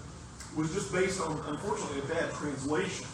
[0.56, 3.06] was just based on, unfortunately, a bad translation.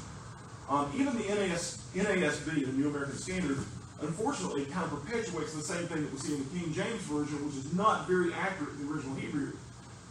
[0.68, 3.58] Um, even the NAS, NASB, the New American Standard,
[4.02, 7.46] unfortunately kind of perpetuates the same thing that we see in the King James Version,
[7.46, 9.52] which is not very accurate in the original Hebrew.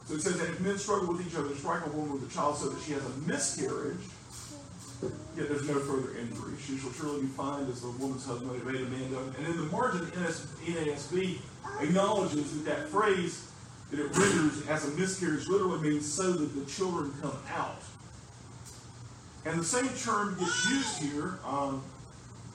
[0.06, 2.34] So it says that if men struggle with each other, strike a woman with a
[2.34, 4.02] child so that she has a miscarriage,
[5.36, 6.54] yet there's no further injury.
[6.60, 9.14] She shall surely be fined as the woman's husband obeyed a man.
[9.38, 11.40] And in the margin, NASB
[11.80, 13.52] acknowledges that that phrase
[13.92, 17.82] that it renders as a miscarriage literally means so that the children come out.
[19.46, 21.84] And the same term gets used here, um,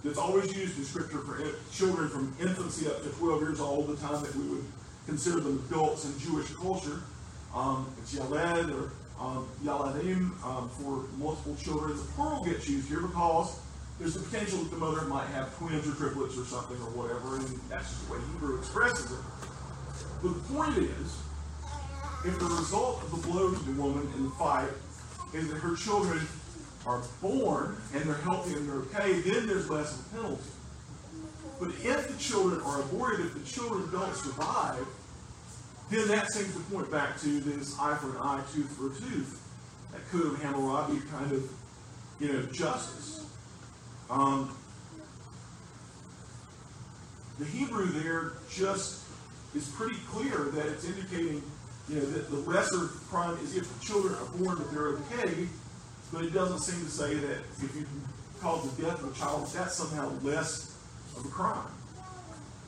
[0.07, 1.43] that's always used in Scripture for
[1.73, 4.65] children from infancy up to 12 years old, the time that we would
[5.07, 7.03] consider them adults in Jewish culture.
[7.55, 11.97] Um, it's Yaled or um, Yaladim um, for multiple children.
[11.97, 13.59] The plural gets used here because
[13.99, 17.37] there's the potential that the mother might have twins or triplets or something or whatever,
[17.37, 19.25] and that's just the way Hebrew expresses it.
[20.23, 21.19] But the point is,
[22.25, 24.71] if the result of the blow to the woman in the fight
[25.33, 26.21] is that her children
[26.87, 30.51] are born and they're healthy and they're okay, then there's less of a penalty.
[31.59, 34.87] But if the children are aborted, if the children don't survive,
[35.91, 38.91] then that seems to point back to this eye for an eye, tooth for a
[38.91, 39.43] tooth.
[39.93, 41.51] That could have Hammurabi kind of,
[42.21, 43.27] you know, justice.
[44.11, 44.57] Um,
[47.39, 49.05] the Hebrew there just
[49.55, 51.43] is pretty clear that it's indicating,
[51.89, 55.49] you know, that the lesser crime is if the children are born but they're okay,
[56.13, 57.87] but it doesn't seem to say that if you
[58.41, 60.77] cause the death of a child, that's somehow less
[61.17, 61.67] of a crime.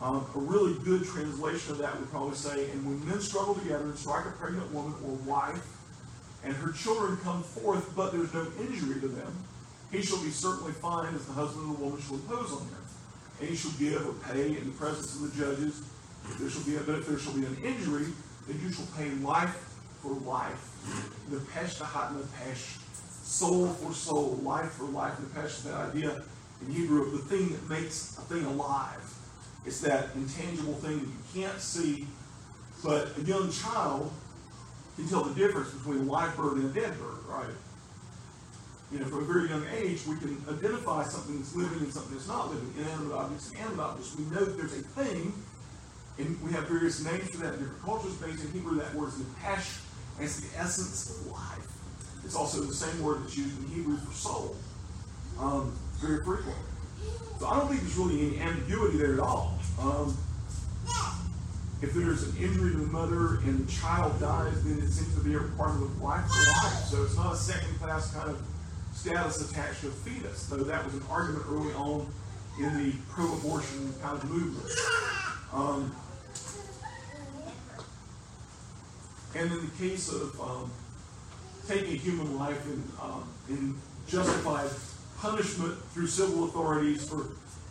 [0.01, 3.85] Um, a really good translation of that would probably say, and when men struggle together
[3.85, 5.61] and strike a pregnant woman or wife,
[6.45, 9.33] and her children come forth, but there's no injury to them,
[9.91, 12.85] he shall be certainly fined as the husband of the woman shall impose on him.
[13.41, 15.83] And he shall give or pay in the presence of the judges.
[16.25, 18.07] If there shall be a, but if there shall be an injury,
[18.47, 20.63] then you shall pay life for life.
[21.31, 22.79] The pesh tahat pesh,
[23.29, 25.13] soul for soul, life for life.
[25.35, 26.23] The is that idea
[26.63, 29.15] in Hebrew of the thing that makes a thing alive.
[29.67, 32.07] It's that intangible thing that you can't see,
[32.83, 34.11] but a young child
[34.97, 37.55] can tell the difference between a live bird and a dead bird, right?
[38.91, 42.15] You know, from a very young age, we can identify something that's living and something
[42.15, 44.17] that's not living, inanimate objects and animate objects.
[44.17, 45.35] We know that there's a thing,
[46.17, 48.15] and we have various names for that in different cultures.
[48.15, 49.85] Based in Hebrew, that word is nepesh,
[50.17, 51.68] and it's the essence of life.
[52.29, 54.55] It's also the same word that's used in Hebrew for soul,
[55.41, 56.53] um, very frequently.
[57.41, 59.59] So I don't think there's really any ambiguity there at all.
[59.81, 60.15] Um,
[61.81, 65.25] if there's an injury to the mother and the child dies, then it seems to
[65.25, 66.85] be a requirement of life for life.
[66.85, 68.43] So it's not a second class kind of
[68.93, 72.13] status attached to a fetus, though that was an argument early on
[72.61, 74.71] in the pro abortion kind of movement.
[75.51, 75.97] Um,
[79.35, 80.71] and in the case of um,
[81.69, 83.75] taking a human life and, um, and
[84.09, 84.71] justified
[85.19, 87.27] punishment through civil authorities for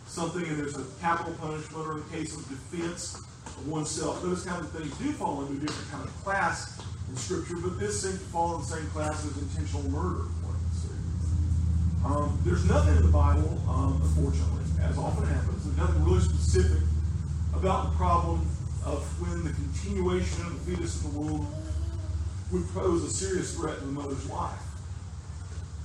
[0.06, 4.44] something, and there's a capital punishment, or in the case of defense of oneself, those
[4.44, 8.02] kinds of things do fall into a different kind of class in Scripture, but this
[8.02, 10.24] seems to fall in the same class as intentional murder.
[12.04, 16.82] Um, there's nothing in the Bible, um, unfortunately, as often happens, there's nothing really specific
[17.52, 18.46] about the problem
[18.86, 21.46] of when the continuation of the fetus in the womb
[22.50, 24.58] would pose a serious threat to the mother's life.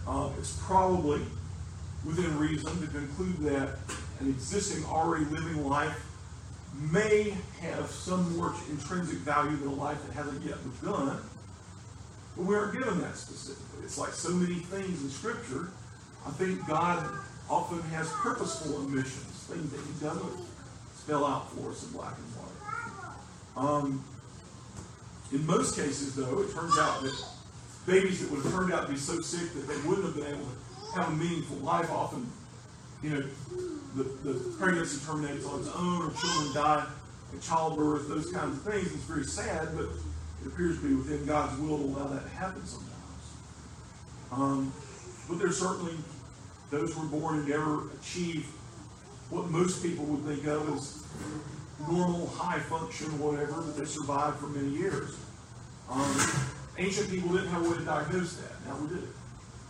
[0.08, 1.22] Um, it's probably
[2.06, 3.78] within reason to conclude that
[4.20, 6.06] an existing, already living life
[6.92, 11.18] may have some more intrinsic value than a life that hasn't yet begun.
[12.36, 13.84] But we aren't given that specifically.
[13.84, 15.70] It's like so many things in Scripture.
[16.26, 17.06] I think God
[17.50, 20.46] often has purposeful omissions, things that He doesn't
[20.96, 22.54] spell out for us in black and white.
[23.56, 24.04] Um,
[25.34, 27.26] in most cases, though, it turns out that
[27.88, 30.28] babies that would have turned out to be so sick that they wouldn't have been
[30.28, 32.30] able to have a meaningful life often,
[33.02, 33.24] you know,
[33.96, 36.86] the, the pregnancy terminates on its own or children die
[37.34, 38.94] at childbirth, those kinds of things.
[38.94, 42.30] It's very sad, but it appears to be within God's will to allow that to
[42.30, 42.94] happen sometimes.
[44.32, 44.74] Um,
[45.28, 45.96] but there's certainly
[46.70, 48.46] those who are born and never achieve
[49.30, 51.04] what most people would think of as
[51.90, 55.16] normal, high function, whatever, that they survived for many years.
[55.90, 56.16] Um,
[56.78, 58.66] ancient people didn't have a way to diagnose that.
[58.66, 59.08] Now we do.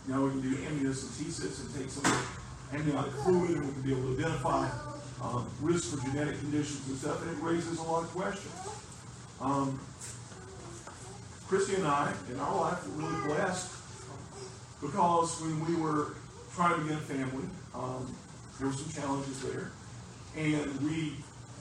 [0.06, 2.04] Now we can do amniocentesis and take some
[2.72, 4.68] amniotic fluid and we can be able to identify
[5.22, 8.52] um, risk for genetic conditions and stuff, and it raises a lot of questions.
[9.40, 9.80] Um,
[11.48, 13.70] Christy and I, in our life, were really blessed
[14.80, 16.14] because when we were
[16.54, 18.14] trying to get a family, um,
[18.58, 19.72] there were some challenges there,
[20.36, 21.14] and we,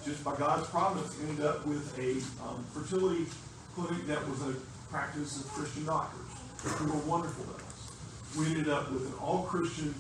[0.05, 3.25] just by God's providence, ended up with a um, fertility
[3.75, 4.53] clinic that was a
[4.91, 6.27] practice of Christian doctors
[6.61, 7.91] who were wonderful to us.
[8.37, 9.93] We ended up with an all-Christian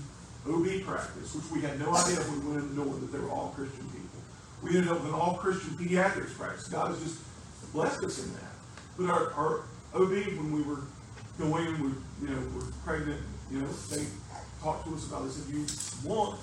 [0.47, 3.19] OB practice, which we had no idea when we went in the door that they
[3.19, 4.19] were all Christian people.
[4.61, 6.67] We ended up with an all-Christian pediatrics practice.
[6.67, 7.19] God has just
[7.73, 8.53] blessed us in that.
[8.97, 9.59] But our, our
[9.93, 10.81] OB, when we were
[11.39, 14.05] going, we you know were pregnant, you know, they
[14.61, 15.39] talked to us about this.
[15.39, 16.39] If you want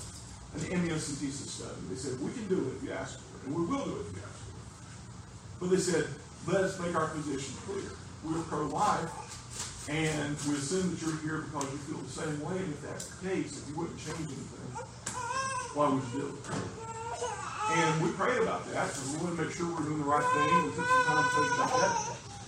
[0.55, 3.65] an amniocentesis study, they said we can do it if you ask for and we
[3.65, 4.23] will do it it.
[5.61, 6.07] But they said,
[6.47, 7.93] let us make our position clear.
[8.25, 12.57] We're pro-life, and we assume that you're here because you feel the same way.
[12.57, 14.71] And if that's the case, if you wouldn't change anything,
[15.75, 16.37] why would you do it?
[17.71, 20.25] And we prayed about that because we wanted to make sure we're doing the right
[20.25, 20.65] thing.
[20.65, 21.93] We took some time to think about that.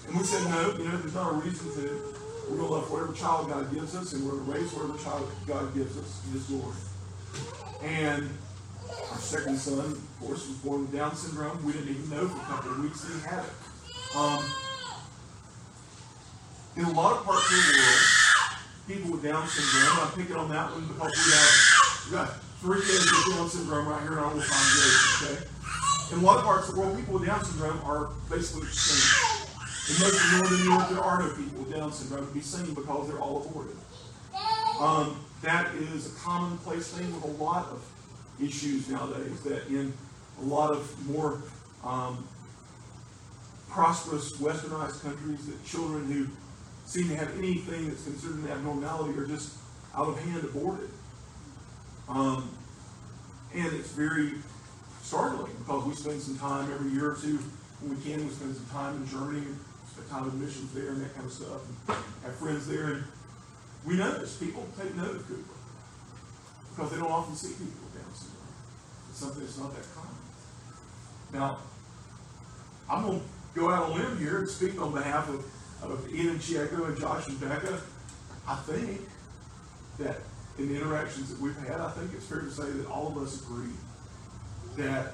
[0.08, 2.14] And we said, no, you know, there's not a reason to.
[2.50, 4.98] We're going to love whatever child God gives us, and we're going to raise whatever
[4.98, 6.76] child God gives us in His glory.
[7.82, 8.28] And
[9.10, 11.64] our second son, of course, was born with Down syndrome.
[11.64, 13.54] We didn't even know for a couple of weeks that he had it.
[14.16, 14.44] Um,
[16.76, 18.02] in a lot of parts of the world,
[18.88, 21.52] people with Down syndrome, I'm picking on that one because we have
[22.06, 22.28] we got
[22.60, 25.52] three kids with Down syndrome right here in our little congregation, okay?
[26.12, 29.48] In a lot of parts of the world, people with Down syndrome are basically singing.
[29.88, 32.72] In most of northern Europe, there are no people with Down syndrome to be seen
[32.74, 33.76] because they're all aborted.
[34.80, 37.82] Um, that is a commonplace thing with a lot of
[38.42, 39.40] issues nowadays.
[39.42, 39.92] That in
[40.40, 41.42] a lot of more
[41.84, 42.26] um,
[43.68, 46.28] prosperous, westernized countries, that children who
[46.84, 49.56] seem to have anything that's considered an abnormality are just
[49.94, 50.90] out of hand aborted.
[52.08, 52.50] Um,
[53.54, 54.32] and it's very
[55.02, 57.38] startling because we spend some time every year or two
[57.80, 58.24] when we can.
[58.26, 59.46] We spend some time in Germany,
[59.90, 62.86] spend time in missions there and that kind of stuff, and have friends there.
[62.94, 63.04] And
[63.84, 65.56] we notice people take note of Cooper
[66.70, 68.56] because they don't often see people with Down syndrome.
[69.10, 70.16] It's something that's not that common.
[71.32, 71.58] Now,
[72.90, 75.44] I'm going to go out on a limb here and speak on behalf of,
[75.82, 77.80] of Ian and Chieko and Josh and Becca.
[78.48, 79.00] I think
[79.98, 80.18] that
[80.58, 83.16] in the interactions that we've had, I think it's fair to say that all of
[83.22, 83.72] us agree
[84.76, 85.12] that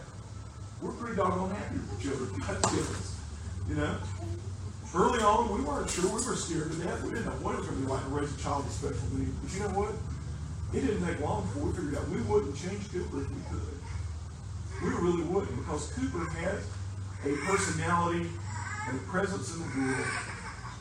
[0.80, 3.20] we're pretty doggone happy with the children God gives us.
[3.68, 3.94] You know?
[4.94, 6.06] Early on, we weren't sure.
[6.06, 7.02] We were scared to death.
[7.02, 8.72] We didn't know what it was going to be like to raise a child with
[8.72, 9.36] special needs.
[9.44, 9.92] But you know what?
[10.72, 13.77] It didn't take long before we figured out we wouldn't change Cooper if we could.
[14.82, 16.66] We really wouldn't because Cooper has
[17.24, 18.28] a personality
[18.88, 20.06] and a presence in the world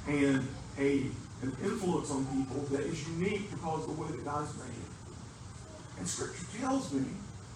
[0.07, 1.09] and a
[1.41, 4.93] an influence on people that is unique because of the way that God's made him.
[5.99, 7.05] And Scripture tells me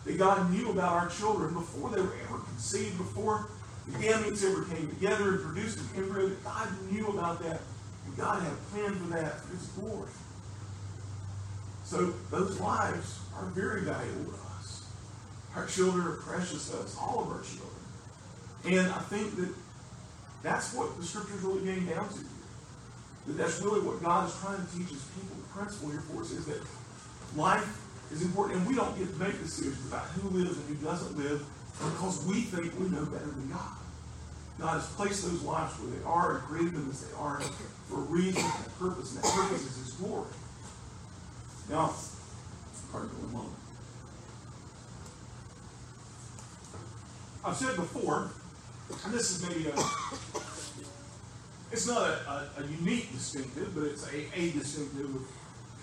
[0.06, 3.50] that God knew about our children before they were ever conceived, before
[3.88, 7.62] the gametes ever came together and produced an embryo, that God knew about that.
[8.06, 10.10] And God had a plan for that for His glory.
[11.84, 14.51] So those lives are very valuable to us.
[15.56, 17.82] Our children are precious to us, all of our children.
[18.66, 19.50] And I think that
[20.44, 22.28] that's what the scriptures really getting down to here.
[23.28, 25.36] That that's really what God is trying to teach his people.
[25.38, 26.62] The principle here for us is that
[27.36, 27.68] life
[28.12, 31.18] is important, and we don't get to make decisions about who lives and who doesn't
[31.18, 31.46] live
[31.80, 33.78] because we think we know better than God.
[34.60, 37.42] God has placed those lives where they are and created them as they are
[37.90, 40.30] for a reason and a purpose, and that purpose is his glory.
[41.70, 41.94] Now,
[42.92, 43.61] Cardinal in a moment.
[47.44, 48.30] I've said before,
[49.04, 49.74] and this is maybe a,
[51.72, 55.10] it's not a, a, a unique distinctive, but it's a, a distinctive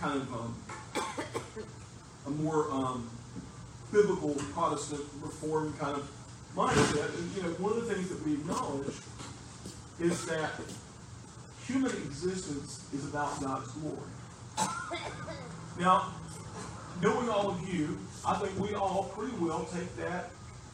[0.01, 0.55] kind of um,
[2.27, 3.11] a more um,
[3.91, 6.09] biblical Protestant Reformed kind of
[6.55, 7.19] mindset.
[7.19, 8.95] And, you know, one of the things that we acknowledge
[9.99, 10.53] is that
[11.67, 13.97] human existence is about God's glory.
[15.81, 16.13] Now,
[17.03, 20.31] knowing all of you, I think we all pretty well take that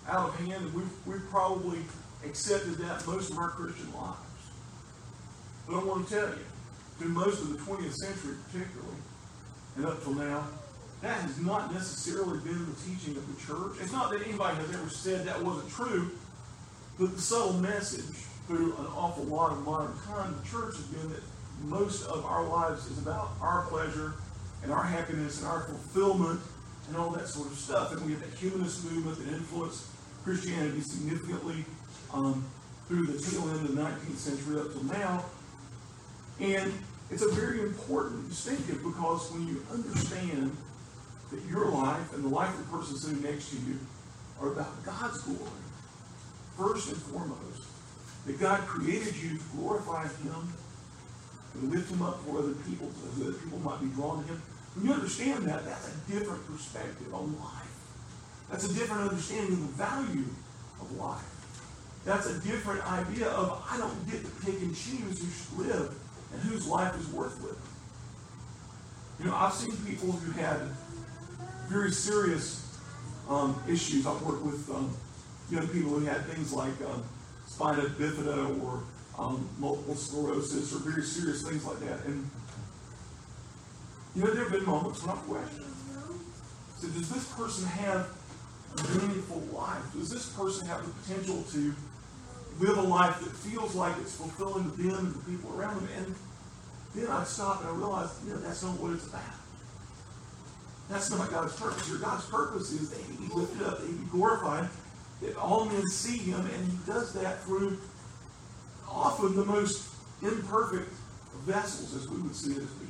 [0.09, 1.79] out of hand, and we've, we've probably
[2.25, 4.19] accepted that most of our Christian lives.
[5.67, 6.45] But I want to tell you,
[6.99, 8.97] through most of the 20th century particularly,
[9.77, 10.47] and up till now,
[11.01, 13.77] that has not necessarily been the teaching of the church.
[13.83, 16.11] It's not that anybody has ever said that wasn't true,
[16.99, 21.11] but the subtle message through an awful lot of modern time, the church has been
[21.11, 21.23] that
[21.65, 24.15] most of our lives is about our pleasure
[24.63, 26.41] and our happiness and our fulfillment
[26.89, 27.93] and all that sort of stuff.
[27.93, 29.87] And we have that humanist movement that influenced
[30.25, 31.65] Christianity significantly
[32.13, 32.45] um,
[32.89, 35.25] through the tail end of the 19th century up till now.
[36.41, 36.73] And
[37.11, 40.57] it's a very important distinctive because when you understand
[41.31, 43.79] that your life and the life of the person sitting next to you
[44.41, 45.51] are about God's glory,
[46.57, 47.63] first and foremost,
[48.27, 50.53] that God created you to glorify Him
[51.55, 54.29] and lift Him up for other people so that other people might be drawn to
[54.29, 54.43] Him.
[54.75, 57.65] When you understand that, that's a different perspective on life.
[58.51, 60.25] That's a different understanding of the value
[60.81, 61.35] of life.
[62.05, 65.95] That's a different idea of I don't get to pick and choose who should live
[66.33, 67.57] and whose life is worth living.
[69.19, 70.61] You know, I've seen people who had
[71.69, 72.79] very serious
[73.29, 74.07] um, issues.
[74.07, 74.95] I've worked with um,
[75.51, 77.05] young people who had things like um,
[77.47, 78.83] spina bifida or
[79.19, 82.05] um, multiple sclerosis or very serious things like that.
[82.07, 82.29] And
[84.15, 85.67] you know, there have been moments when I've questioned.
[86.79, 88.09] So does this person have
[88.79, 89.83] a meaningful life?
[89.93, 91.75] Does this person have the potential to
[92.61, 95.89] live a life that feels like it's fulfilling to them and the people around them?
[95.97, 96.15] And
[96.95, 99.23] then I stop and I realize, you know, that's not what it's about.
[100.89, 101.89] That's not God's purpose.
[101.89, 104.69] Your God's purpose is that He be lifted up, that He be glorified,
[105.23, 107.79] that all men see Him, and He does that through
[108.89, 109.89] often the most
[110.23, 110.93] imperfect
[111.47, 112.84] vessels, as we would see it as.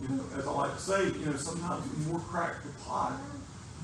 [0.00, 3.18] You know, as I like to say, you know, sometimes the more cracked the pot,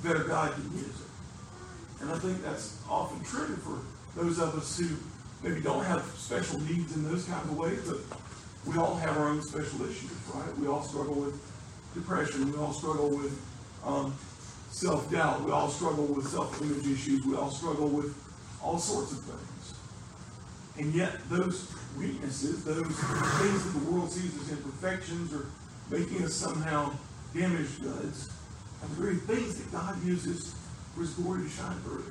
[0.03, 2.03] the better God can use it.
[2.03, 3.81] And I think that's often true for
[4.21, 4.89] those of us who
[5.43, 7.99] maybe don't have special needs in those kinds of ways, but
[8.67, 10.59] we all have our own special issues, right?
[10.59, 11.35] We all struggle with
[11.95, 12.53] depression.
[12.53, 13.41] We all struggle with
[13.85, 14.15] um,
[14.71, 15.45] self doubt.
[15.45, 17.25] We all struggle with self image issues.
[17.27, 18.15] We all struggle with
[18.63, 19.75] all sorts of things.
[20.79, 25.47] And yet, those weaknesses, those things that the world sees as imperfections or
[25.91, 26.93] making us somehow
[27.35, 28.31] damaged goods,
[28.83, 30.55] are the very things that God uses
[30.95, 32.05] for His glory to shine through.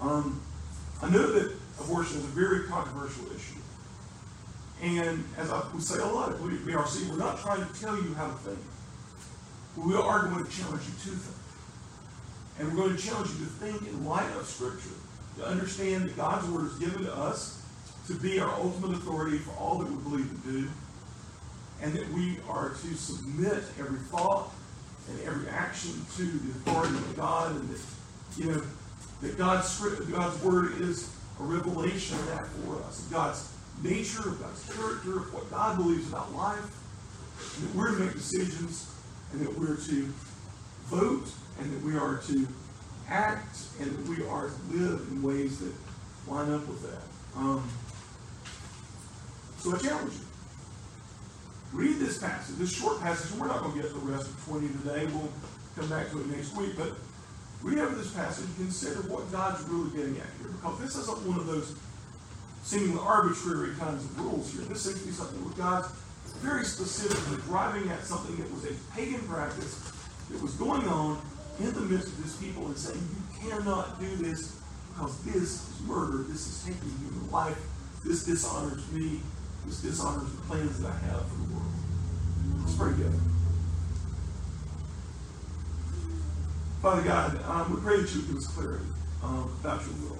[0.00, 0.40] Um,
[1.02, 3.60] I know that abortion is a very controversial issue.
[4.82, 8.12] And as I, we say a lot at BRC, we're not trying to tell you
[8.14, 8.58] how to think.
[9.76, 11.36] We are going to challenge you to think.
[12.58, 14.96] And we're going to challenge you to think in light of Scripture,
[15.38, 17.62] to understand that God's Word is given to us
[18.06, 20.68] to be our ultimate authority for all that we believe to do,
[21.82, 24.50] and that we are to submit every thought
[25.08, 27.80] and every action to the authority of God, and that,
[28.36, 28.62] you know,
[29.22, 31.10] that God's, God's Word is
[31.40, 33.52] a revelation of that for us, God's
[33.82, 36.64] nature, of God's character, of what God believes about life,
[37.60, 38.92] that we're to make decisions,
[39.32, 40.12] and that we're to
[40.86, 41.28] vote,
[41.60, 42.46] and that we are to
[43.08, 45.72] act, and that we are to live in ways that
[46.26, 47.38] line up with that.
[47.38, 47.68] Um,
[49.58, 50.25] so I challenge you.
[51.76, 54.66] Read this passage, this short passage, we're not going to get the rest of 20
[54.80, 55.04] today.
[55.12, 55.28] We'll
[55.76, 56.72] come back to it next week.
[56.74, 56.92] But
[57.60, 60.48] read over this passage and consider what God's really getting at here.
[60.56, 61.76] Because this isn't one of those
[62.62, 64.62] seemingly arbitrary kinds of rules here.
[64.62, 65.92] This seems to be something where God's
[66.40, 69.76] very specifically driving at something that was a pagan practice
[70.30, 71.20] that was going on
[71.60, 74.56] in the midst of this people and saying, you cannot do this
[74.94, 77.60] because this is murder, this is taking human life,
[78.02, 79.20] this dishonors me,
[79.66, 81.72] this dishonors the plans that I have for the world.
[82.60, 83.20] Let's pray together.
[86.80, 88.84] Father God, um, we pray that you give us clarity
[89.22, 90.18] um, about your will.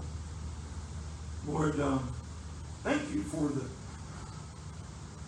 [1.47, 2.13] Lord, um,
[2.83, 3.65] thank you for the,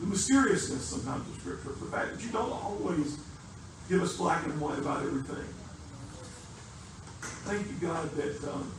[0.01, 3.21] the mysteriousness sometimes of Scripture, the fact that you don't always
[3.89, 5.47] give us black and white about everything.
[7.47, 8.73] Thank you, God, that um,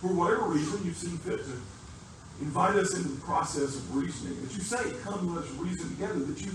[0.00, 1.60] for whatever reason you've seen fit to
[2.40, 4.40] invite us into the process of reasoning.
[4.42, 6.18] That you say, come let us reason together.
[6.20, 6.52] That you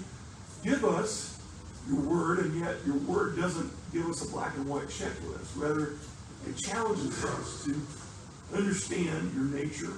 [0.63, 1.39] give us
[1.88, 5.49] your word, and yet your word doesn't give us a black and white checklist.
[5.55, 5.93] Rather,
[6.47, 7.75] it challenges us to
[8.55, 9.93] understand your nature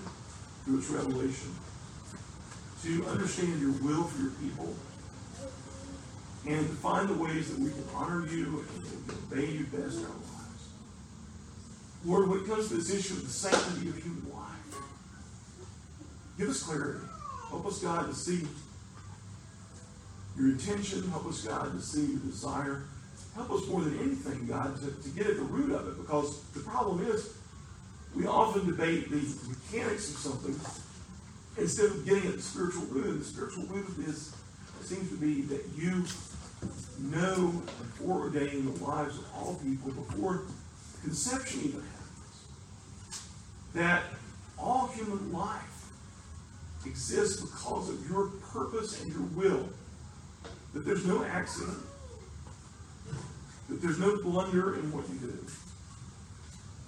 [0.63, 1.53] through its revelation,
[2.83, 4.73] to understand your will for your people,
[6.47, 10.05] and to find the ways that we can honor you and obey you best in
[10.05, 10.69] our lives.
[12.05, 14.32] Lord, when it comes to this issue of the sanctity of human life,
[16.37, 16.99] give us clarity.
[17.49, 18.47] Help us, God, to see
[20.37, 21.09] your intention.
[21.09, 22.83] Help us, God, to see your desire.
[23.35, 25.97] Help us more than anything, God, to, to get at the root of it.
[25.97, 27.33] Because the problem is,
[28.15, 30.59] we often debate the mechanics of something
[31.57, 33.07] instead of getting at the spiritual root.
[33.07, 34.35] And the spiritual root this
[34.81, 36.03] seems to be that you
[36.99, 40.43] know and foreordain the lives of all people before
[41.01, 42.43] conception even happens.
[43.73, 44.03] That
[44.57, 45.72] all human life
[46.85, 49.69] exists because of your purpose and your will.
[50.73, 51.77] That there's no accident.
[53.69, 55.45] That there's no blunder in what you do.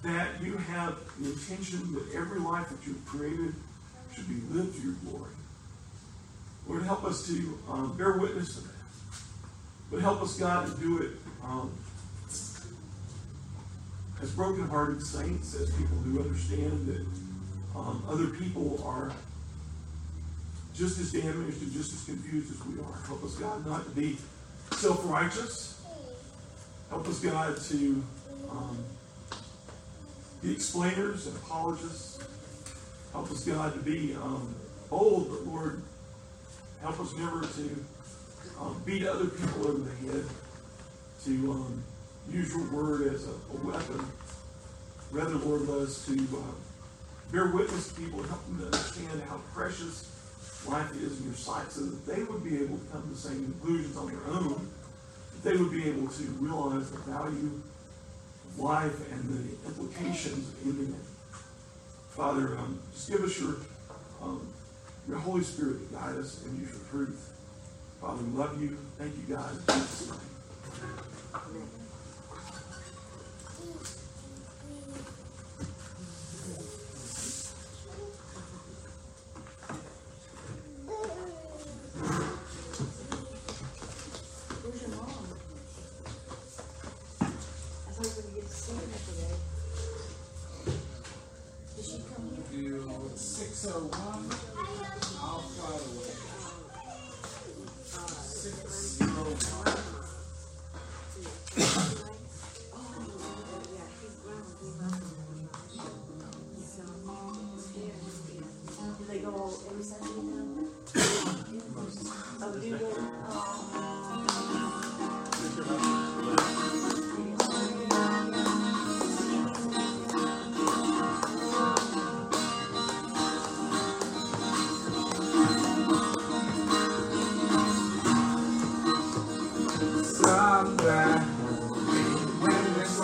[0.04, 3.54] That you have the intention that every life that you've created
[4.14, 5.32] should be lived to your glory.
[6.68, 8.74] Lord, help us to um, bear witness to that.
[9.92, 11.12] But help us, God, to do it
[11.44, 11.72] um,
[14.22, 17.06] as broken-hearted saints, as people who understand that
[17.78, 19.12] um, other people are
[20.76, 22.98] just as damaged and just as confused as we are.
[23.08, 24.18] Help us, God, not to be
[24.72, 25.82] self-righteous.
[26.90, 28.04] Help us, God, to
[28.50, 28.78] um,
[30.44, 32.20] be explainers and apologists.
[33.14, 34.54] Help us, God, to be um,
[34.90, 35.82] bold, but Lord,
[36.82, 37.86] help us never to
[38.60, 40.26] um, beat other people over the head,
[41.24, 41.84] to um,
[42.30, 44.06] use your word as a, a, weapon.
[45.12, 49.22] Rather, Lord, let us to uh, bear witness to people and help them to understand
[49.30, 50.15] how precious
[50.68, 53.16] life is in your sight so that they would be able to come to the
[53.16, 54.70] same conclusions on their own,
[55.34, 57.62] that they would be able to realize the value
[58.48, 61.06] of life and the implications of ending it.
[62.10, 63.56] Father, um, just give us your,
[64.22, 64.48] um,
[65.08, 67.34] your Holy Spirit to guide us and use your truth.
[68.00, 68.78] Father, we love you.
[68.98, 69.52] Thank you, God.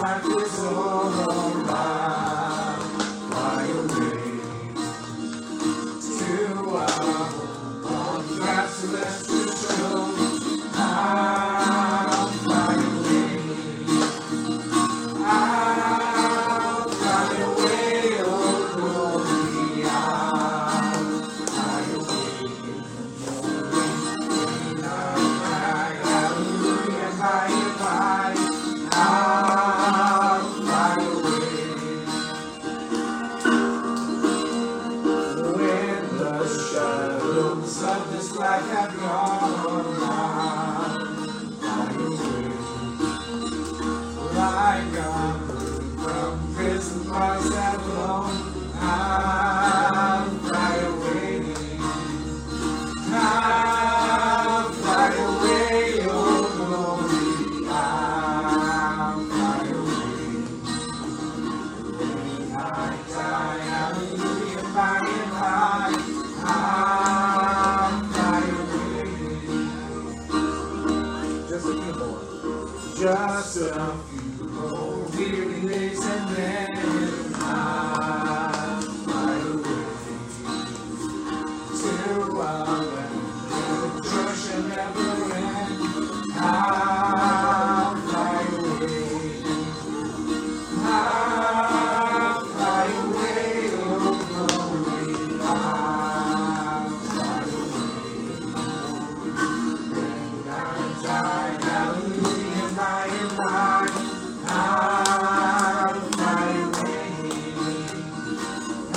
[0.02, 0.91] batizou.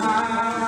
[0.04, 0.63] Amen.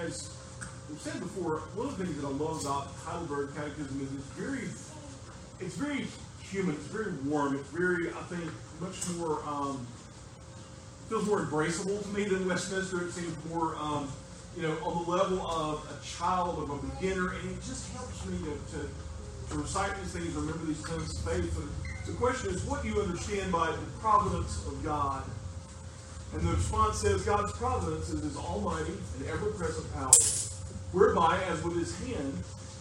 [0.00, 0.34] As
[0.88, 4.32] we've said before, one of the things that I love about Heidelberg Catechism is it's
[4.34, 4.68] very,
[5.60, 6.06] it's very
[6.42, 6.74] human.
[6.74, 7.56] It's very warm.
[7.56, 9.42] It's very, I think, much more.
[9.46, 9.86] Um,
[11.08, 13.04] feels more embraceable to me than Westminster.
[13.04, 14.08] It seems more, um,
[14.56, 18.24] you know, on the level of a child, of a beginner, and it just helps
[18.26, 18.88] me to, to,
[19.50, 21.58] to recite these things, remember these of faith.
[21.58, 21.68] And
[22.06, 25.24] the question is, what do you understand by the providence of God?
[26.32, 30.12] And the response says, God's providence is his almighty and ever-present power,
[30.92, 32.32] whereby, as with his hand,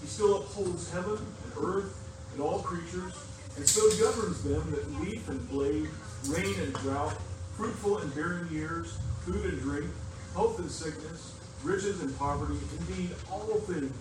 [0.02, 1.98] he still upholds heaven and earth
[2.34, 3.14] and all creatures,
[3.58, 5.90] and so governs them that leaf and blade,
[6.28, 7.18] rain and drought,
[7.58, 9.90] fruitful and barren years, food and drink,
[10.34, 11.34] health and sickness,
[11.64, 13.92] riches and poverty, indeed all things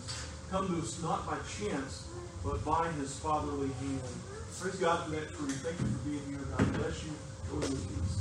[0.50, 2.08] come to us not by chance,
[2.44, 4.00] but by his fatherly hand.
[4.60, 5.60] Praise God for that truth.
[5.62, 6.46] Thank you for being here.
[6.56, 7.12] God bless you.
[7.50, 8.17] Go in peace.